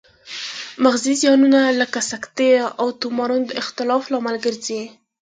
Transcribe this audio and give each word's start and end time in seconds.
مغزي 0.83 1.13
زیانونه 1.21 1.59
لکه 1.79 1.99
سکتې 2.11 2.49
او 2.79 2.87
تومورونه 3.01 3.45
د 3.47 3.51
اختلال 3.61 4.01
لامل 4.11 4.35
ګرځي 4.45 4.81